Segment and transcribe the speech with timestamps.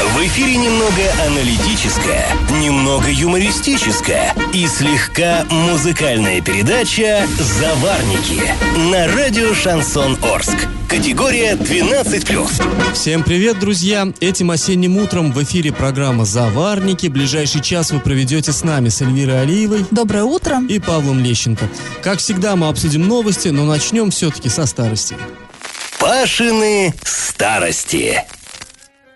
[0.00, 8.40] В эфире немного аналитическая, немного юмористическая и слегка музыкальная передача «Заварники»
[8.90, 10.56] на радио «Шансон Орск».
[10.88, 12.94] Категория 12+.
[12.94, 14.10] Всем привет, друзья!
[14.20, 17.08] Этим осенним утром в эфире программа «Заварники».
[17.08, 19.84] Ближайший час вы проведете с нами, с Эльвирой Алиевой.
[19.90, 20.62] Доброе утро.
[20.66, 21.68] И Павлом Лещенко.
[22.02, 25.14] Как всегда, мы обсудим новости, но начнем все-таки со старости.
[25.98, 28.24] Пашины старости.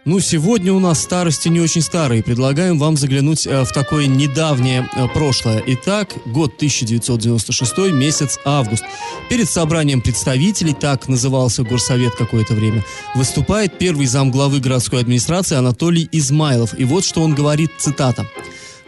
[0.07, 2.23] Ну, сегодня у нас старости не очень старые.
[2.23, 5.63] Предлагаем вам заглянуть э, в такое недавнее э, прошлое.
[5.67, 8.85] Итак, год 1996, месяц август.
[9.31, 16.79] Перед собранием представителей, так назывался горсовет какое-то время, выступает первый замглавы городской администрации Анатолий Измайлов.
[16.79, 18.27] И вот что он говорит, цитата.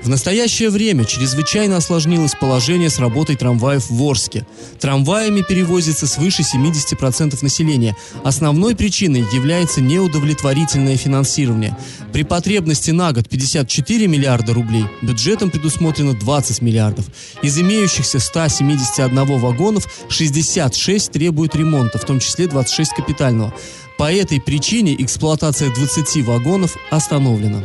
[0.07, 4.47] В настоящее время чрезвычайно осложнилось положение с работой трамваев в Орске.
[4.79, 7.97] Трамваями перевозится свыше 70% населения.
[8.23, 11.77] Основной причиной является неудовлетворительное финансирование.
[12.13, 17.07] При потребности на год 54 миллиарда рублей бюджетом предусмотрено 20 миллиардов.
[17.43, 23.53] Из имеющихся 171 вагонов 66 требуют ремонта, в том числе 26 капитального.
[23.99, 27.65] По этой причине эксплуатация 20 вагонов остановлена.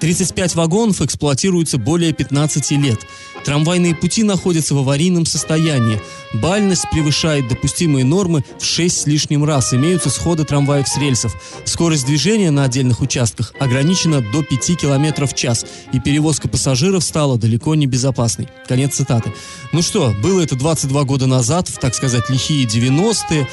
[0.00, 3.00] 35 вагонов эксплуатируются более 15 лет.
[3.44, 6.00] Трамвайные пути находятся в аварийном состоянии.
[6.34, 9.72] Бальность превышает допустимые нормы в 6 с лишним раз.
[9.72, 11.34] Имеются сходы трамваев с рельсов.
[11.64, 15.64] Скорость движения на отдельных участках ограничена до 5 км в час.
[15.92, 18.48] И перевозка пассажиров стала далеко не безопасной.
[18.66, 19.32] Конец цитаты.
[19.72, 23.48] Ну что, было это 22 года назад, в, так сказать, лихие 90-е.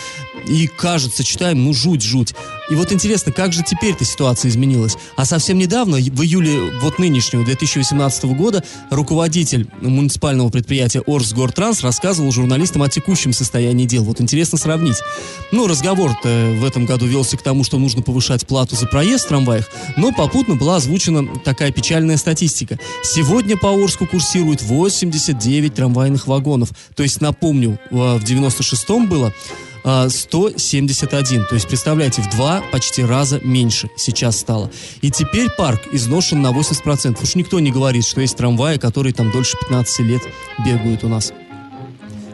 [0.48, 2.36] И кажется, читаем, ну жуть-жуть.
[2.70, 4.98] И вот интересно, как же теперь-то ситуация изменилась?
[5.16, 12.84] А совсем недавно, в июле вот нынешнего 2018 года, руководитель муниципального предприятия Орсгортранс рассказывал журналистам
[12.84, 14.04] о текущем состоянии дел.
[14.04, 14.98] Вот интересно сравнить.
[15.52, 19.28] Ну, разговор-то в этом году велся к тому, что нужно повышать плату за проезд в
[19.30, 22.80] трамваях, но попутно была озвучена такая печальная статистика.
[23.04, 26.70] Сегодня по Орску курсирует 89 трамвайных вагонов.
[26.96, 29.34] То есть, напомню, в 96-м было
[29.86, 31.46] 171.
[31.46, 34.72] То есть, представляете, в два почти раза меньше сейчас стало.
[35.02, 37.22] И теперь парк изношен на 80%.
[37.22, 40.22] Уж никто не говорит, что есть трамваи, которые там дольше 15 лет
[40.66, 41.32] бегают у нас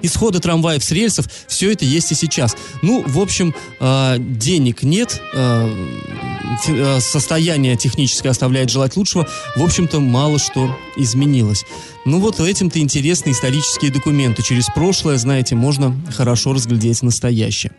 [0.02, 2.56] исхода трамваев с рельсов, все это есть и сейчас.
[2.82, 9.28] Ну, в общем, э, денег нет, э, состояние техническое оставляет желать лучшего.
[9.56, 11.66] В общем-то, мало что изменилось.
[12.06, 14.44] Ну вот этим-то интересны исторические документы.
[14.44, 17.72] Через прошлое, знаете, можно хорошо разглядеть настоящее.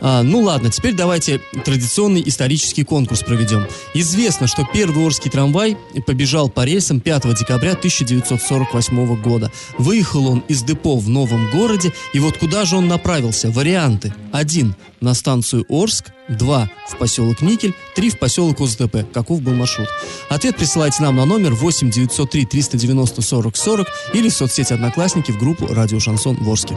[0.00, 3.66] А, ну ладно, теперь давайте традиционный исторический конкурс проведем.
[3.94, 9.52] Известно, что первый Орский трамвай побежал по рельсам 5 декабря 1948 года.
[9.78, 13.50] Выехал он из депо в Новом городе, и вот куда же он направился?
[13.50, 14.14] Варианты.
[14.32, 19.10] Один на станцию Орск, два в поселок Никель, три в поселок ОЗТП.
[19.12, 19.88] Каков был маршрут?
[20.28, 25.38] Ответ присылайте нам на номер 8 903 390 40 40 или в соцсети Одноклассники в
[25.38, 26.76] группу «Радио Шансон Ворске».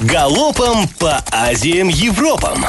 [0.00, 2.66] Галопом по Азиям Европам.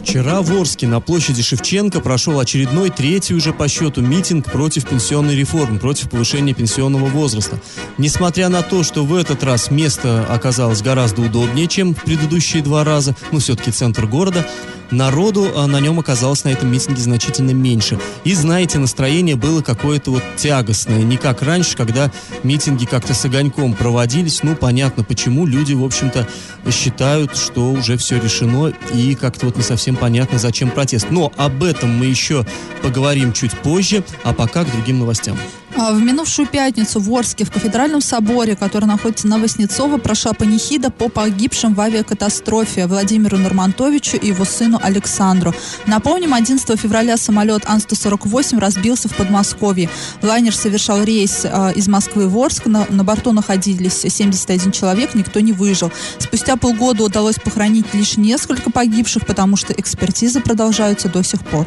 [0.00, 5.34] Вчера в Орске на площади Шевченко прошел очередной, третий уже по счету митинг против пенсионной
[5.34, 7.58] реформы, против повышения пенсионного возраста.
[7.98, 12.84] Несмотря на то, что в этот раз место оказалось гораздо удобнее, чем в предыдущие два
[12.84, 14.46] раза, ну все-таки центр города,
[14.90, 17.98] народу а, на нем оказалось на этом митинге значительно меньше.
[18.24, 22.10] И, знаете, настроение было какое-то вот тягостное, не как раньше, когда
[22.42, 24.42] митинги как-то с огоньком проводились.
[24.42, 26.26] Ну, понятно, почему люди, в общем-то,
[26.70, 31.06] считают, что уже все решено, и как-то вот не совсем понятно, зачем протест.
[31.10, 32.46] Но об этом мы еще
[32.82, 35.38] поговорим чуть позже, а пока к другим новостям.
[35.78, 40.90] А, в минувшую пятницу в Орске в кафедральном соборе, который находится на Воснецово, прошла панихида
[40.90, 45.54] по погибшим в авиакатастрофе Владимиру Нурмантовичу и его сыну Александру.
[45.86, 49.90] Напомним, 11 февраля самолет Ан-148 разбился в Подмосковье.
[50.22, 52.64] Лайнер совершал рейс э, из Москвы в Орск.
[52.64, 55.92] На, на борту находились 71 человек, никто не выжил.
[56.18, 61.66] Спустя полгода удалось похоронить лишь несколько погибших, потому что экспертизы продолжаются до сих пор.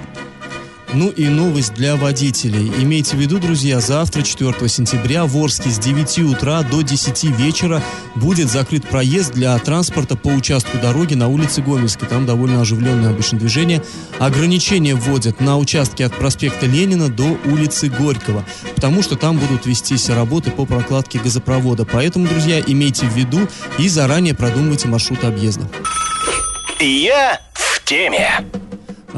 [0.93, 2.67] Ну и новость для водителей.
[2.81, 7.83] Имейте в виду, друзья, завтра, 4 сентября, в Орске с 9 утра до 10 вечера
[8.15, 12.07] будет закрыт проезд для транспорта по участку дороги на улице Гомельской.
[12.07, 13.83] Там довольно оживленное обычно движение.
[14.17, 18.43] Ограничения вводят на участке от проспекта Ленина до улицы Горького,
[18.73, 21.85] потому что там будут вестись работы по прокладке газопровода.
[21.85, 23.47] Поэтому, друзья, имейте в виду
[23.77, 25.69] и заранее продумывайте маршрут объезда.
[26.79, 28.43] Я в теме.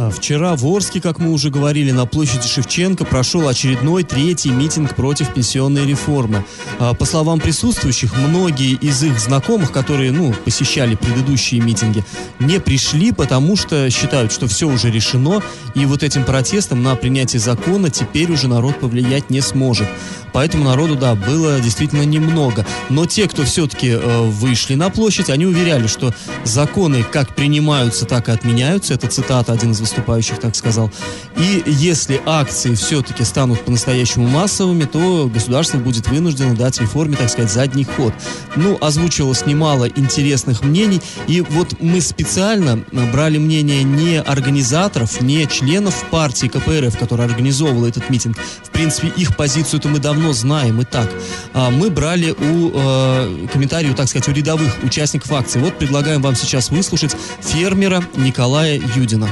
[0.02, 4.96] А, вчера в Орске, как мы уже говорили, на площади Шевченко прошел очередной третий митинг
[4.96, 6.44] против пенсионной реформы.
[6.80, 12.04] А, по словам присутствующих, многие из их знакомых, которые ну, посещали предыдущие митинги,
[12.40, 15.44] не пришли, потому что считают, что все уже решено,
[15.76, 19.88] и вот этим протестом на принятие закона теперь уже народ повлиять не сможет.
[20.34, 22.66] Поэтому народу, да, было действительно немного.
[22.90, 26.14] Но те, кто все-таки э, вышли на площадь, они уверяли, что
[26.44, 28.94] законы как принимаются, так и отменяются.
[28.94, 30.90] Это цитата один из выступающих так сказал.
[31.38, 37.52] И если акции все-таки станут по-настоящему массовыми, то государство будет вынуждено дать реформе, так сказать,
[37.52, 38.14] задний ход.
[38.56, 42.84] Ну, озвучивалось немало интересных мнений, и вот мы специально
[43.14, 48.38] брали мнение не организаторов, не членов партии КПРФ, которая организовывала этот митинг.
[48.64, 51.10] В принципе, их позицию-то мы давно знаем и так.
[51.54, 55.60] А мы брали у э, комментариев, так сказать, у рядовых участников акции.
[55.60, 59.28] Вот предлагаем вам сейчас выслушать фермера Николая Юдина.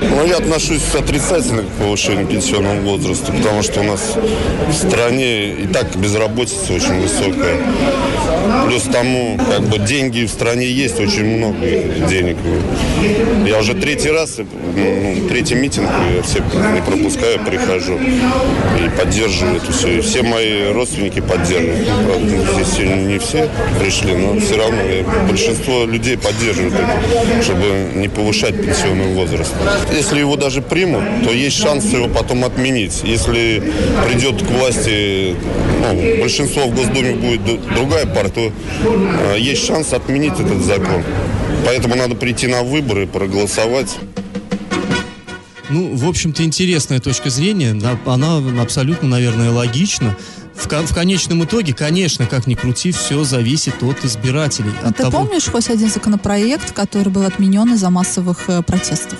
[0.00, 4.16] Ну, я отношусь отрицательно к повышению пенсионного возраста, потому что у нас
[4.68, 7.58] в стране и так безработица очень высокая.
[8.66, 11.66] Плюс тому, как бы деньги в стране есть, очень много
[12.08, 12.36] денег.
[13.46, 19.72] Я уже третий раз, ну, третий митинг, я все не пропускаю, прихожу и поддерживаю это
[19.72, 19.98] все.
[19.98, 21.86] И все мои родственники поддерживают.
[21.88, 23.48] Ну, правда, здесь не все
[23.78, 24.78] пришли, но все равно
[25.28, 26.74] большинство людей поддерживают
[27.42, 29.52] чтобы не повышать пенсионный возраст.
[29.92, 33.02] Если его даже примут, то есть шанс его потом отменить.
[33.02, 33.62] Если
[34.06, 35.34] придет к власти,
[35.80, 38.52] ну, большинство в Госдуме будет другая партия,
[38.84, 41.02] то э, есть шанс отменить этот закон.
[41.66, 43.98] Поэтому надо прийти на выборы, проголосовать.
[45.68, 47.78] Ну, в общем-то, интересная точка зрения.
[48.06, 50.16] Она абсолютно, наверное, логична.
[50.54, 54.72] В, в конечном итоге, конечно, как ни крути, все зависит от избирателей.
[54.82, 55.18] А от ты того...
[55.18, 59.18] помнишь хоть один законопроект, который был отменен из-за массовых э, протестов?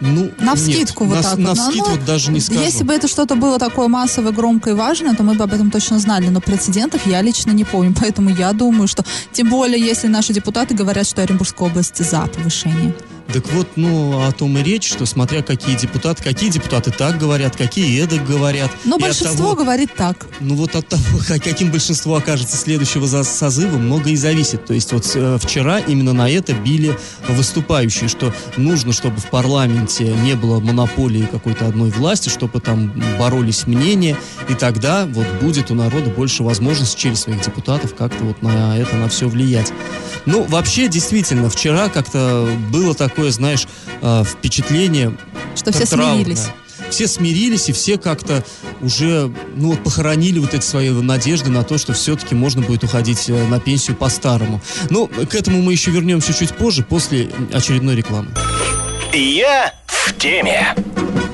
[0.00, 1.38] Ну, на вскидку нет, вот на, так.
[1.38, 1.58] На вот.
[1.58, 2.60] вскидку ну, вот даже не скажу.
[2.60, 5.70] Если бы это что-то было такое массовое, громкое и важное, то мы бы об этом
[5.70, 6.28] точно знали.
[6.28, 7.94] Но прецедентов я лично не помню.
[7.98, 9.04] Поэтому я думаю, что...
[9.32, 12.94] Тем более, если наши депутаты говорят, что Оренбургская область за повышение.
[13.32, 17.56] Так вот, ну, о том и речь, что смотря какие депутаты, какие депутаты так говорят,
[17.56, 18.70] какие эдак говорят.
[18.84, 20.26] Но большинство того, говорит так.
[20.40, 24.64] Ну, вот от того, каким большинство окажется следующего созыва, много и зависит.
[24.64, 26.96] То есть вот э, вчера именно на это били
[27.28, 33.66] выступающие, что нужно, чтобы в парламенте не было монополии какой-то одной власти, чтобы там боролись
[33.66, 34.16] мнения,
[34.48, 38.96] и тогда вот будет у народа больше возможностей через своих депутатов как-то вот на это,
[38.96, 39.72] на все влиять.
[40.26, 43.66] Ну, вообще, действительно, вчера как-то было такое, знаешь,
[44.02, 45.16] э, впечатление...
[45.56, 46.48] Что все смирились.
[46.90, 48.44] Все смирились, и все как-то
[48.82, 53.30] уже, ну, вот похоронили вот эти свои надежды на то, что все-таки можно будет уходить
[53.30, 54.60] э, на пенсию по-старому.
[54.90, 58.28] Ну, к этому мы еще вернемся чуть позже, после очередной рекламы.
[59.14, 60.74] Я в теме.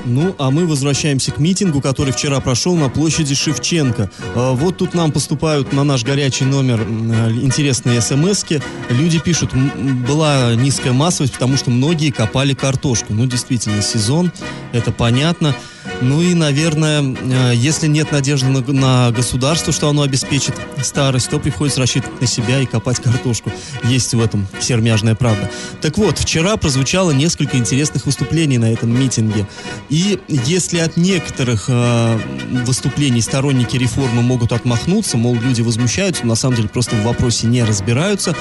[0.05, 4.09] Ну, а мы возвращаемся к митингу, который вчера прошел на площади Шевченко.
[4.35, 8.61] А, вот тут нам поступают на наш горячий номер интересные смс -ки.
[8.89, 9.51] Люди пишут,
[10.07, 13.13] была низкая массовость, потому что многие копали картошку.
[13.13, 14.31] Ну, действительно, сезон,
[14.73, 15.55] это понятно.
[16.01, 21.39] Ну и, наверное, э, если нет надежды на, на государство, что оно обеспечит старость, то
[21.39, 23.51] приходится рассчитывать на себя и копать картошку.
[23.83, 25.49] Есть в этом сермяжная правда.
[25.81, 29.47] Так вот, вчера прозвучало несколько интересных выступлений на этом митинге.
[29.89, 32.19] И если от некоторых э,
[32.65, 37.63] выступлений сторонники реформы могут отмахнуться, мол, люди возмущаются, на самом деле просто в вопросе не
[37.63, 38.35] разбираются,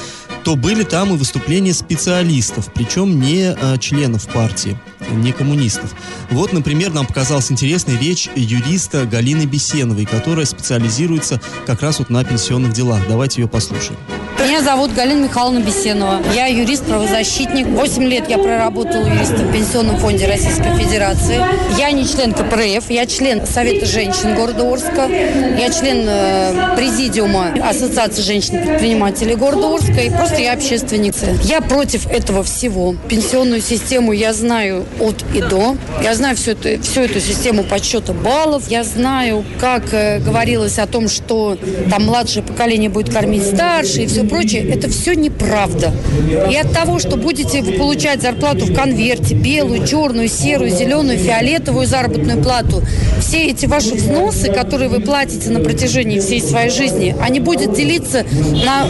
[0.44, 4.76] то были там и выступления специалистов, причем не э, членов партии,
[5.10, 5.94] не коммунистов.
[6.30, 12.24] Вот, например, нам показалась интересная речь юриста Галины Бесеновой, которая специализируется как раз вот на
[12.24, 13.00] пенсионных делах.
[13.08, 13.98] Давайте ее послушаем.
[14.42, 16.20] Меня зовут Галина Михайловна Бесенова.
[16.34, 17.66] Я юрист-правозащитник.
[17.68, 21.40] Восемь лет я проработала юристом в Пенсионном фонде Российской Федерации.
[21.78, 25.06] Я не член КПРФ, я член Совета женщин города Орска.
[25.06, 30.00] Я член э, президиума Ассоциации женщин-предпринимателей города Орска.
[30.00, 31.26] И просто я общественница.
[31.44, 32.94] Я против этого всего.
[33.08, 35.76] Пенсионную систему я знаю от и до.
[36.02, 38.68] Я знаю всю эту, всю эту систему подсчета баллов.
[38.68, 41.56] Я знаю, как э, говорилось о том, что
[41.90, 45.92] там младшее поколение будет кормить старшее и все прочее, это все неправда.
[46.50, 51.86] И от того, что будете вы получать зарплату в конверте, белую, черную, серую, зеленую, фиолетовую
[51.86, 52.82] заработную плату,
[53.20, 58.24] все эти ваши взносы, которые вы платите на протяжении всей своей жизни, они будут делиться
[58.64, 58.86] на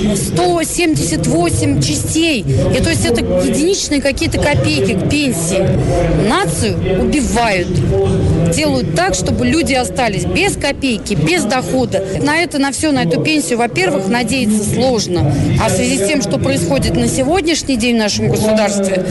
[1.32, 2.40] 178 частей.
[2.40, 5.66] И то есть это единичные какие-то копейки к пенсии.
[6.28, 7.68] Нацию убивают
[8.52, 12.04] делают так, чтобы люди остались без копейки, без дохода.
[12.20, 15.32] На это, на все, на эту пенсию, во-первых, надеяться сложно.
[15.62, 19.04] А в связи с тем, что происходит на сегодняшний день в нашем государстве,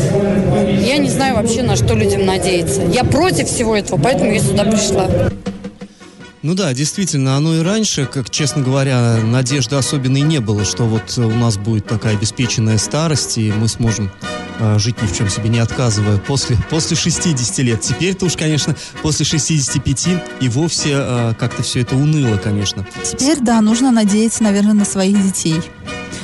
[0.85, 2.81] я не знаю вообще, на что людям надеяться.
[2.93, 5.07] Я против всего этого, поэтому я сюда пришла.
[6.43, 11.15] Ну да, действительно, оно и раньше, как, честно говоря, надежды особенной не было, что вот
[11.17, 14.11] у нас будет такая обеспеченная старость, и мы сможем
[14.59, 17.81] э, жить ни в чем себе не отказывая после, после 60 лет.
[17.81, 20.07] Теперь-то уж, конечно, после 65
[20.39, 22.87] и вовсе э, как-то все это уныло, конечно.
[23.03, 25.61] Теперь, да, нужно надеяться, наверное, на своих детей.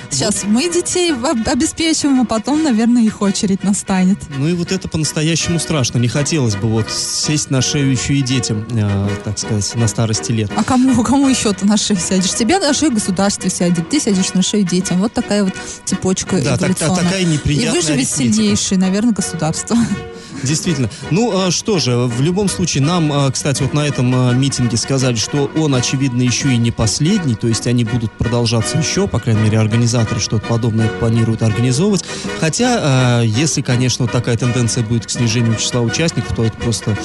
[0.09, 1.13] Сейчас мы детей
[1.45, 4.17] обеспечиваем, а потом, наверное, их очередь настанет.
[4.37, 5.97] Ну и вот это по-настоящему страшно.
[5.97, 10.31] Не хотелось бы вот сесть на шею еще и детям, э, так сказать, на старости
[10.31, 10.51] лет.
[10.55, 12.33] А кому, кому еще ты на шею сядешь?
[12.33, 14.99] Тебя на шею государство сядет, ты сядешь на шею детям.
[14.99, 15.53] Вот такая вот
[15.85, 19.77] цепочка Да, так, так, такая неприятная И выживет сильнейший, наверное, государство.
[20.43, 20.89] Действительно.
[21.11, 24.77] Ну, а что же, в любом случае, нам, а, кстати, вот на этом а, митинге
[24.77, 29.19] сказали, что он, очевидно, еще и не последний, то есть они будут продолжаться еще, по
[29.19, 32.03] крайней мере, организаторы что-то подобное планируют организовывать.
[32.39, 36.97] Хотя, если, конечно, вот такая тенденция будет к снижению числа участников, то это просто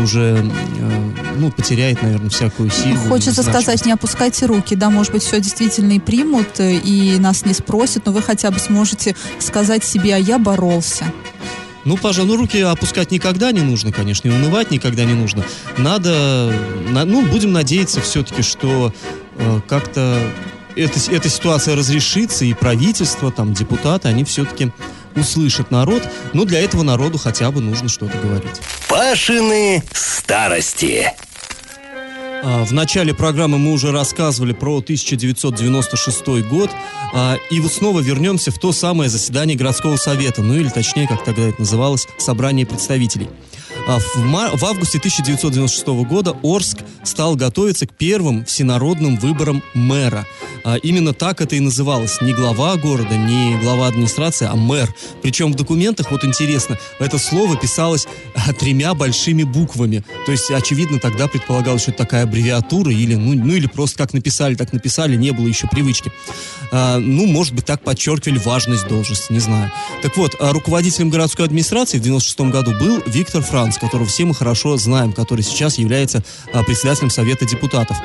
[0.00, 0.44] уже,
[1.36, 2.98] ну, потеряет, наверное, всякую силу.
[3.08, 7.54] Хочется сказать, не опускайте руки, да, может быть, все действительно и примут, и нас не
[7.54, 11.04] спросят, но вы хотя бы сможете сказать себе, а я боролся.
[11.86, 15.44] Ну, пожалуй, ну, руки опускать никогда не нужно, конечно, и унывать никогда не нужно.
[15.78, 16.52] Надо,
[16.90, 18.92] на, ну, будем надеяться все-таки, что
[19.38, 20.18] э, как-то
[20.74, 24.72] эта, эта ситуация разрешится, и правительство, там, депутаты, они все-таки
[25.14, 26.02] услышат народ,
[26.32, 28.60] но для этого народу хотя бы нужно что-то говорить.
[28.88, 31.12] Пашины старости.
[32.48, 36.70] А, в начале программы мы уже рассказывали про 1996 год,
[37.12, 41.24] а, и вот снова вернемся в то самое заседание городского совета, ну или точнее, как
[41.24, 43.28] тогда это называлось, собрание представителей.
[43.86, 44.56] А, в, мар...
[44.56, 50.26] в августе 1996 года Орск стал готовиться к первым всенародным выборам мэра.
[50.64, 52.20] А, именно так это и называлось.
[52.20, 54.92] Не глава города, не глава администрации, а мэр.
[55.22, 60.02] Причем в документах, вот интересно, это слово писалось а, тремя большими буквами.
[60.26, 64.12] То есть, очевидно, тогда предполагалось, что это такая аббревиатура или, ну, ну или просто как
[64.12, 66.10] написали, так написали, не было еще привычки.
[66.72, 69.70] А, ну, может быть, так подчеркивали важность должности, не знаю.
[70.02, 74.34] Так вот, а руководителем городской администрации в 96 году был Виктор Франц, которого все мы
[74.34, 77.96] хорошо знаем, который сейчас является а, председателем Совета депутатов.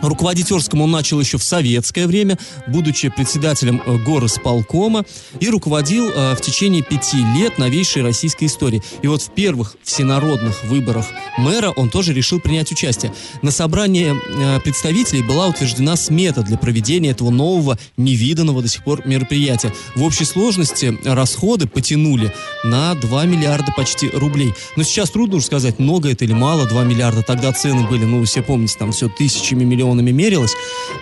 [0.00, 2.38] Руководить Орском он начал еще в советское время,
[2.68, 5.04] будучи председателем э, горосполкома,
[5.40, 8.82] и руководил э, в течение пяти лет новейшей российской истории.
[9.02, 13.12] И вот в первых всенародных выборах мэра он тоже решил принять участие.
[13.42, 19.06] На собрании э, представителей была утверждена смета для проведения этого нового, невиданного до сих пор
[19.06, 19.72] мероприятия.
[19.96, 24.54] В общей сложности расходы потянули на 2 миллиарда почти рублей.
[24.76, 27.22] Но сейчас трудно уже сказать, много это или мало, 2 миллиарда.
[27.22, 30.54] Тогда цены были, ну, все помните, там все тысячами миллионов миллионами мерилось.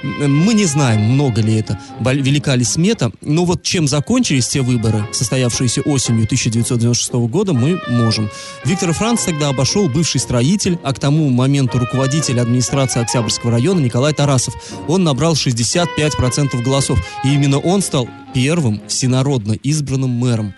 [0.02, 5.06] Мы не знаем, много ли это, велика ли смета, но вот чем закончились те выборы,
[5.12, 8.30] состоявшиеся осенью 1996 года, мы можем.
[8.64, 14.12] Виктор Франц тогда обошел бывший строитель, а к тому моменту руководитель администрации Октябрьского района Николай
[14.12, 14.54] Тарасов.
[14.88, 20.54] Он набрал 65% голосов, и именно он стал первым всенародно избранным мэром.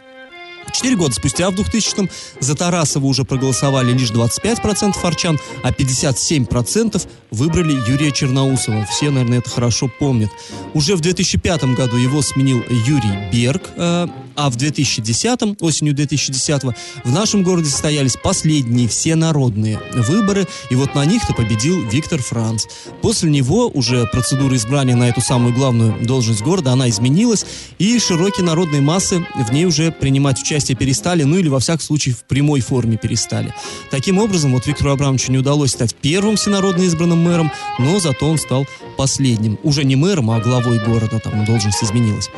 [0.73, 2.09] Четыре года спустя, в 2000-м,
[2.41, 8.87] за Тарасова уже проголосовали лишь 25% форчан, а 57% выбрали Юрия Черноусова.
[8.87, 10.31] Все, наверное, это хорошо помнят.
[10.75, 14.07] Уже в 2005 году его сменил Юрий Берг, э,
[14.39, 16.63] а в 2010, осенью 2010
[17.05, 22.67] в нашем городе состоялись последние все народные выборы, и вот на них-то победил Виктор Франц.
[23.03, 27.45] После него уже процедура избрания на эту самую главную должность города, она изменилась,
[27.79, 32.15] и широкие народные массы в ней уже принимать участие перестали, ну или во всяком случае
[32.15, 33.53] в прямой форме перестали.
[33.91, 38.39] Таким образом, вот Виктору Абрамовичу не удалось стать первым всенародно избранным мэром, но зато он
[38.39, 39.59] стал последним.
[39.65, 42.31] Уже не мэром, а главой города, там должность изменилась.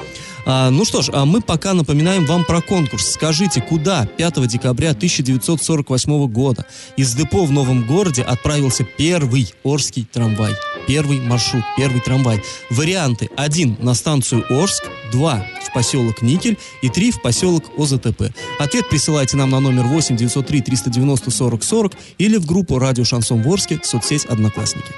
[0.47, 3.13] А, ну что ж, а мы пока напоминаем вам про конкурс.
[3.13, 6.67] Скажите, куда 5 декабря 1948 года
[6.97, 10.55] из депо в Новом городе отправился первый Орский трамвай?
[10.87, 12.43] Первый маршрут, первый трамвай.
[12.71, 13.29] Варианты.
[13.37, 18.33] Один на станцию Орск, два в поселок Никель и три в поселок ОЗТП.
[18.59, 23.43] Ответ присылайте нам на номер 8 903 390 40 40 или в группу «Радио Шансон
[23.43, 24.93] Ворске» соцсеть «Одноклассники».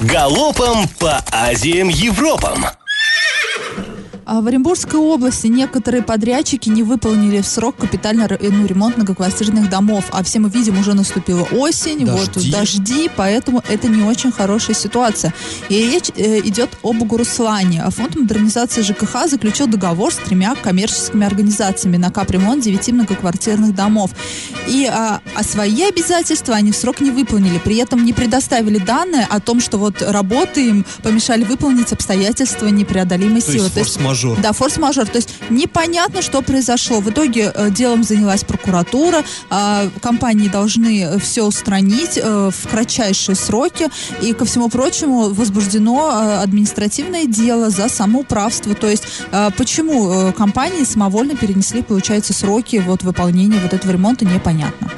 [0.00, 2.66] Галопом по Азиям Европам!
[4.26, 10.06] А в Оренбургской области некоторые подрядчики не выполнили в срок капитальный ну, ремонт многоквартирных домов.
[10.10, 12.50] А все мы видим, уже наступила осень, вот Дожди.
[12.50, 15.32] дожди, поэтому это не очень хорошая ситуация.
[15.68, 17.82] И речь э, идет об Бугуруслане.
[17.84, 24.10] А Фонд модернизации ЖКХ заключил договор с тремя коммерческими организациями на капремонт 9 многоквартирных домов.
[24.66, 27.58] И а, а свои обязательства они в срок не выполнили.
[27.58, 33.40] При этом не предоставили данные о том, что вот работы им помешали выполнить обстоятельства непреодолимой
[33.40, 33.64] То силы.
[33.66, 33.74] есть
[34.16, 34.40] форс-мажор.
[34.40, 35.06] Да, форс-мажор.
[35.06, 37.00] То есть непонятно, что произошло.
[37.00, 39.22] В итоге э, делом занялась прокуратура.
[39.50, 43.88] а, компании должны все устранить э, в кратчайшие сроки.
[44.22, 48.74] И, ко всему прочему, возбуждено э, административное дело за самоуправство.
[48.74, 54.24] То есть э, почему э, компании самовольно перенесли, получается, сроки вот, выполнения вот этого ремонта,
[54.24, 54.90] непонятно.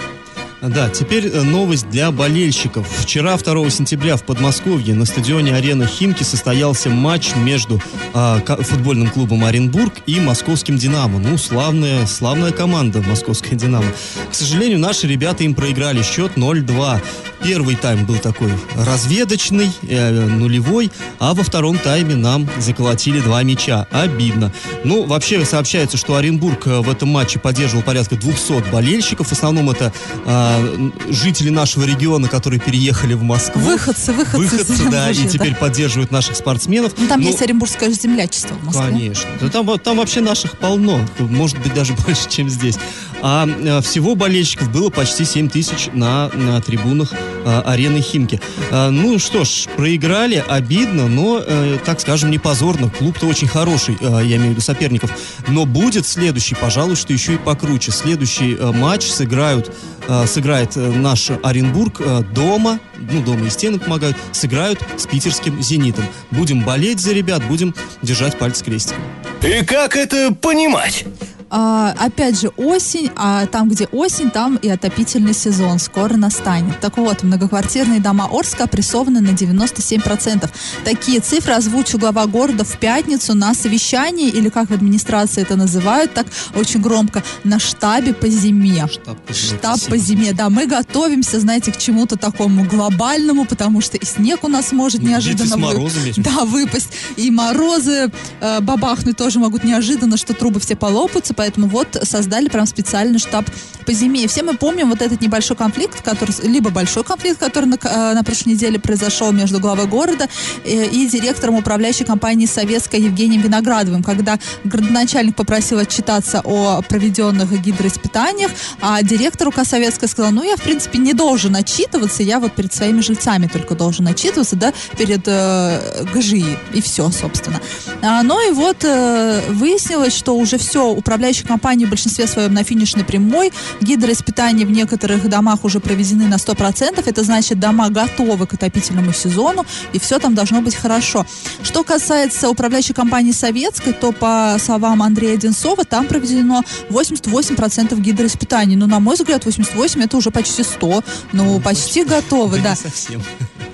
[0.60, 2.88] Да, теперь э, новость для болельщиков.
[2.88, 7.80] Вчера, 2 сентября, в Подмосковье на стадионе «Арена Химки» состоялся матч между
[8.12, 11.20] ка- футбольным клубом «Оренбург» и московским «Динамо».
[11.20, 13.86] Ну, славная, славная команда московская «Динамо».
[14.30, 17.00] К сожалению, наши ребята им проиграли счет 0-2.
[17.44, 23.86] Первый тайм был такой разведочный, э, нулевой, а во втором тайме нам заколотили два мяча.
[23.92, 24.52] Обидно.
[24.82, 29.28] Ну, вообще сообщается, что Оренбург э, в этом матче поддерживал порядка 200 болельщиков.
[29.28, 29.92] В основном это
[30.26, 33.60] а, м, жители нашего региона, которые переехали в Москву.
[33.60, 34.38] Выходцы, выходцы.
[34.38, 36.92] Выходцы, да, и теперь поддерживают наших спортсменов.
[36.96, 38.84] Ну, там Ну, есть оренбургское землячество в Москве.
[38.86, 39.28] Конечно.
[39.40, 41.00] Да там, там вообще наших полно.
[41.18, 42.76] Может быть, даже больше, чем здесь.
[43.20, 48.40] А э, всего болельщиков было почти 7 тысяч на, на трибунах э, арены Химки.
[48.70, 52.90] Э, ну что ж, проиграли, обидно, но, э, так скажем, не позорно.
[52.90, 55.10] Клуб-то очень хороший, э, я имею в виду соперников.
[55.48, 57.90] Но будет следующий, пожалуй, что еще и покруче.
[57.90, 59.74] Следующий э, матч сыграют,
[60.08, 65.62] э, сыграет э, наш Оренбург э, дома, ну, дома и стены помогают, сыграют с питерским
[65.62, 66.04] «Зенитом».
[66.30, 69.02] Будем болеть за ребят, будем держать пальцы крестиком.
[69.42, 71.04] И как это понимать?
[71.50, 76.78] А, опять же, осень, а там, где осень, там и отопительный сезон скоро настанет.
[76.80, 80.48] Так вот, многоквартирные дома Орска опрессованы на 97%.
[80.84, 86.12] Такие цифры озвучил глава города в пятницу на совещании, или как в администрации это называют,
[86.12, 88.86] так очень громко, на штабе по зиме.
[88.90, 89.58] Штаб по зиме.
[89.58, 94.44] Штаб по зиме, да, мы готовимся, знаете, к чему-то такому глобальному, потому что и снег
[94.44, 96.12] у нас может Ну, неожиданно вы- морозами.
[96.18, 96.88] да, выпасть.
[97.16, 102.66] И морозы э, бабахнуть тоже могут неожиданно, что трубы все полопаются, поэтому вот создали прям
[102.66, 103.46] специальный штаб
[103.86, 104.24] по зиме.
[104.24, 108.14] И все мы помним вот этот небольшой конфликт, который, либо большой конфликт, который на, э,
[108.14, 110.28] на прошлой неделе произошел между главой города
[110.64, 118.50] э, и директором управляющей компании «Советская» Евгением Виноградовым, когда градоначальник попросил отчитаться о проведенных гидроиспытаниях,
[118.80, 122.74] а директор УК «Советская» сказал, ну, я, в принципе, не должен отчитываться, я вот перед
[122.74, 127.60] своими жильцами только должен отчитываться, да, перед э, ГЖИ, и все, собственно.
[128.02, 132.64] А, ну и вот э, выяснилось, что уже все, управляющие компании в большинстве своем на
[132.64, 138.54] финишной прямой, гидроиспытания в некоторых домах уже проведены на 100%, это значит, дома готовы к
[138.54, 141.26] отопительному сезону, и все там должно быть хорошо.
[141.62, 148.76] Что касается управляющей компании «Советской», то, по словам Андрея Одинцова, там проведено 88% гидроиспытаний.
[148.76, 151.04] Ну, на мой взгляд, 88 это уже почти 100.
[151.32, 152.74] Ну, почти готовы, да.
[152.74, 153.20] совсем.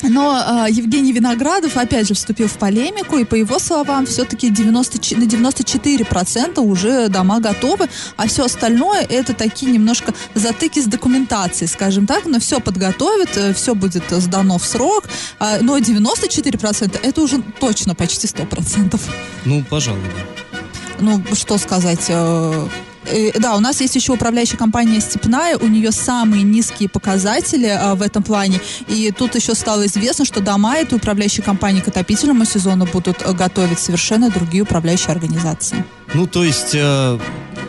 [0.09, 4.99] Но э, Евгений Виноградов опять же вступил в полемику, и по его словам, все-таки 90,
[4.99, 11.69] ч- на 94% уже дома готовы, а все остальное это такие немножко затыки с документацией,
[11.69, 15.05] скажем так, но все подготовят, все будет э, сдано в срок,
[15.39, 19.01] а, но 94% это уже точно почти 100%.
[19.45, 20.59] Ну, пожалуй, да.
[21.01, 22.07] Ну, что сказать...
[22.09, 22.69] э, э,
[23.39, 28.03] Да, у нас есть еще управляющая компания «Степная», у нее самые низкие показатели э, в
[28.03, 32.87] этом плане, и тут еще стало известно, что дома этой управляющей компании к отопительному сезону
[32.87, 35.85] будут э, готовить совершенно другие управляющие организации.
[36.15, 37.19] Ну, то есть, э,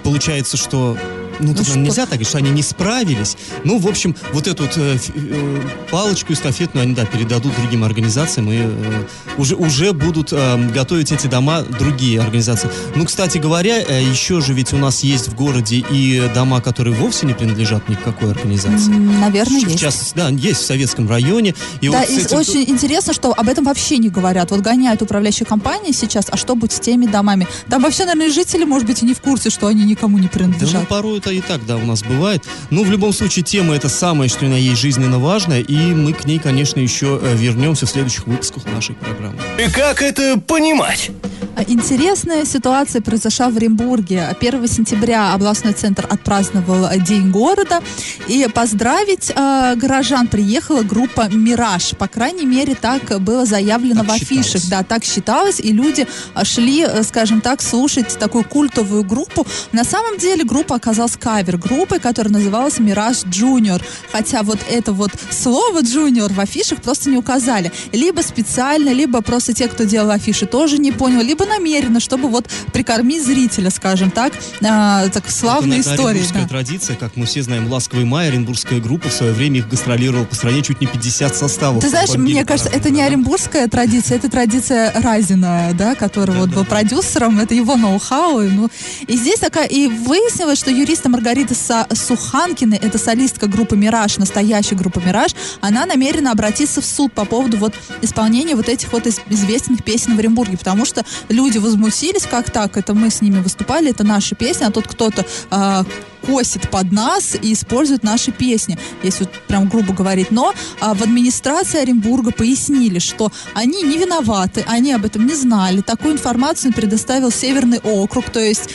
[0.03, 0.97] получается, что...
[1.39, 1.57] Ну, что?
[1.63, 3.37] наверное, нельзя так говорить, что они не справились.
[3.63, 8.51] Ну, в общем, вот эту вот, э, э, палочку эстафетную они, да, передадут другим организациям
[8.51, 9.03] и э,
[9.37, 12.69] уже, уже будут э, готовить эти дома другие организации.
[12.95, 16.95] Ну, кстати говоря, э, еще же ведь у нас есть в городе и дома, которые
[16.95, 18.91] вовсе не принадлежат никакой организации.
[18.91, 19.79] Наверное, В есть.
[19.79, 21.53] частности, да, есть в советском районе.
[21.81, 24.51] И да, вот и этим- очень интересно, что об этом вообще не говорят.
[24.51, 27.47] Вот гоняют управляющие компании сейчас, а что будет с теми домами?
[27.69, 30.29] Там вообще, наверное, жители, может быть, и не в курсе, что они никому не Да,
[30.33, 30.87] ну, принадлежат.
[30.87, 32.43] порой это и так, да, у нас бывает.
[32.69, 36.25] Ну, в любом случае, тема это самое, что на ей жизненно важная, и мы к
[36.25, 39.37] ней, конечно, еще э, вернемся в следующих выпусках нашей программы.
[39.57, 41.09] И как это понимать?
[41.55, 44.35] А интересная ситуация произошла в Оренбурге.
[44.41, 47.79] 1 сентября областной центр отпраздновал День города.
[48.27, 51.95] И поздравить э, горожан приехала группа «Мираж».
[51.97, 54.45] По крайней мере, так было заявлено Так в афишах.
[54.45, 54.67] считалось.
[54.67, 55.59] Да, так считалось.
[55.61, 59.47] И люди а, шли, э, скажем так, слушать такую культовую группу.
[59.71, 63.81] На самом деле группа оказалась кавер-группой, которая называлась «Мираж Джуниор».
[64.11, 67.71] Хотя вот это вот слово «джуниор» в афишах просто не указали.
[67.93, 72.47] Либо специально, либо просто те, кто делал афиши, тоже не понял, либо намеренно, чтобы вот
[72.73, 76.23] прикормить зрителя, скажем так, а, так славной Это, истории.
[76.33, 76.47] да.
[76.47, 80.35] традиция, как мы все знаем, «Ласковый май», оренбургская группа в свое время их гастролировала по
[80.35, 81.81] стране чуть не 50 составов.
[81.83, 86.49] Ты знаешь, Бомбили мне кажется, это не оренбургская традиция, это традиция Разина, да, который вот
[86.49, 88.41] был продюсером, это его ноу-хау.
[88.41, 88.69] и, Ну,
[89.07, 91.53] и здесь такая, и выяснилось, что юриста Маргарита
[91.93, 95.31] Суханкина, это солистка группы «Мираж», настоящая группа «Мираж»,
[95.61, 100.15] она намерена обратиться в суд по поводу вот исполнения вот этих вот из- известных песен
[100.15, 101.03] в Оренбурге, потому что
[101.35, 105.25] люди возмутились, как так, это мы с ними выступали, это наши песни, а тут кто-то
[105.51, 105.85] а,
[106.25, 110.31] косит под нас и использует наши песни, если вот прям грубо говорить.
[110.31, 115.81] Но а, в администрации Оренбурга пояснили, что они не виноваты, они об этом не знали.
[115.81, 118.69] Такую информацию предоставил Северный округ, то есть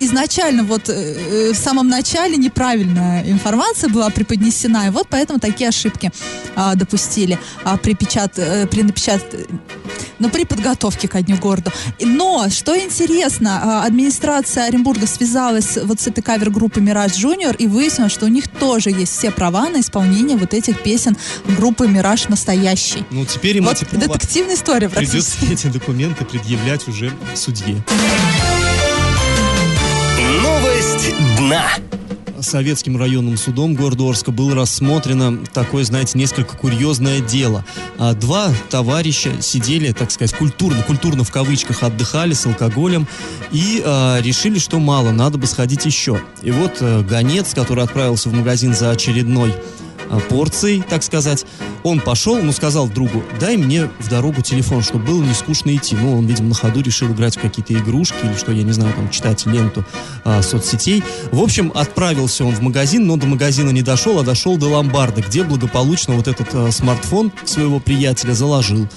[0.00, 5.68] изначально вот э, э, в самом начале неправильная информация была преподнесена, и вот поэтому такие
[5.68, 6.10] ошибки
[6.56, 9.22] а, допустили а, при, печат, э, при напечат...
[10.18, 11.72] ну, при подготовке ко Дню города.
[12.00, 18.08] Но, что интересно, а, администрация Оренбурга связалась вот с этой кавер-группой «Мираж Джуниор» и выяснила,
[18.08, 21.16] что у них тоже есть все права на исполнение вот этих песен
[21.56, 23.04] группы «Мираж Настоящий».
[23.10, 27.82] Ну, теперь им Вот детективная история, придется эти документы предъявлять уже судье.
[30.42, 31.64] Новость дна.
[32.44, 37.64] Советским районным судом города Орска было рассмотрено такое, знаете, несколько курьезное дело.
[37.98, 43.08] А, Два товарища сидели, так сказать, культурно, культурно в кавычках отдыхали с алкоголем
[43.50, 46.20] и а, решили, что мало, надо бы сходить еще.
[46.42, 49.54] И вот а, гонец, который отправился в магазин за очередной
[50.10, 51.44] а, порцией, так сказать,
[51.82, 55.96] он пошел, ну, сказал другу, дай мне в дорогу телефон, чтобы было не скучно идти.
[55.96, 58.94] Ну, он, видимо, на ходу решил играть в какие-то игрушки или что, я не знаю,
[58.94, 59.84] там, читать ленту
[60.24, 61.02] а, соцсетей.
[61.30, 65.22] В общем, отправился он в магазин, но до магазина не дошел, а дошел до ломбарда,
[65.22, 68.88] где благополучно вот этот а, смартфон своего приятеля заложил.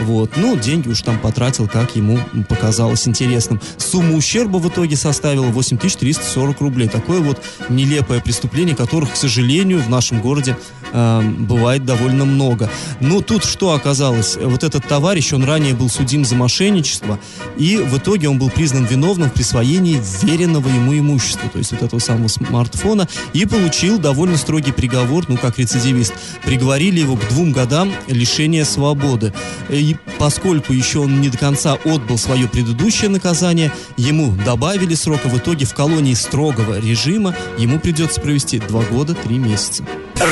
[0.00, 3.60] Вот, ну, деньги уж там потратил, как ему показалось интересным.
[3.78, 6.88] Сумма ущерба в итоге составила 8340 рублей.
[6.88, 10.56] Такое вот нелепое преступление, которых, к сожалению, в нашем городе
[10.92, 12.70] э, бывает довольно много.
[13.00, 14.36] Но тут что оказалось?
[14.36, 17.18] Вот этот товарищ, он ранее был судим за мошенничество,
[17.56, 21.82] и в итоге он был признан виновным в присвоении веренного ему имущества, то есть вот
[21.82, 26.12] этого самого смартфона, и получил довольно строгий приговор, ну, как рецидивист.
[26.44, 29.32] Приговорили его к двум годам лишения свободы.
[29.68, 29.85] И
[30.18, 35.28] поскольку еще он не до конца отбыл свое предыдущее наказание, ему добавили срока.
[35.28, 39.84] В итоге в колонии строгого режима ему придется провести два года, три месяца.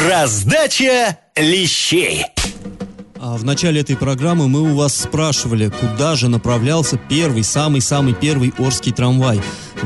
[0.09, 2.25] Раздача лещей.
[3.35, 8.55] А в начале этой программы мы у вас спрашивали, куда же направлялся первый, самый-самый первый
[8.59, 9.41] Орский трамвай.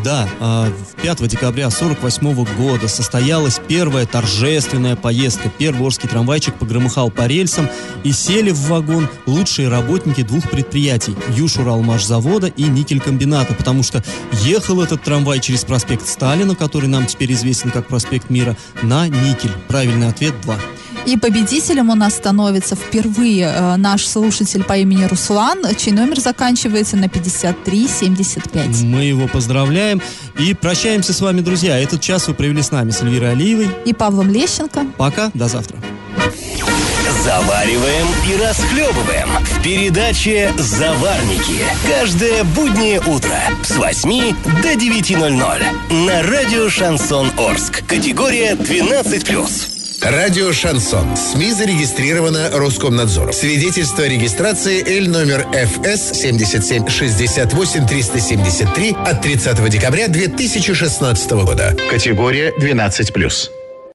[0.04, 0.70] Да, а,
[1.02, 5.48] 5 декабря 48 года состоялась первая торжественная поездка.
[5.48, 7.70] Первый Орский трамвайчик погромыхал по рельсам
[8.04, 14.04] и сели в вагон лучшие работники двух предприятий– Южуралмашзавода и Никелькомбината, потому что
[14.42, 19.52] ехал этот трамвай через проспект Сталина, который нам теперь известен как проспект Мира, на Никель.
[19.68, 20.58] Правильный ответ– 2.
[21.08, 26.98] И победителем у нас становится впервые э, наш слушатель по имени Руслан, чей номер заканчивается
[26.98, 28.82] на 5375.
[28.82, 30.02] Мы его поздравляем
[30.38, 31.78] и прощаемся с вами, друзья.
[31.78, 33.70] Этот час вы провели с нами, с Эльвирой Алиевой.
[33.86, 34.86] И Павлом Лещенко.
[34.98, 35.78] Пока, до завтра.
[37.24, 41.64] Завариваем и расхлебываем в передаче «Заварники».
[41.88, 47.82] Каждое буднее утро с 8 до 9.00 на радио «Шансон Орск».
[47.86, 49.77] Категория 12+.
[50.00, 51.16] Радио «Шансон».
[51.16, 53.32] СМИ зарегистрировано Роскомнадзором.
[53.32, 61.76] Свидетельство о регистрации Л номер ФС 77 68 373 от 30 декабря 2016 года.
[61.90, 63.57] Категория 12+.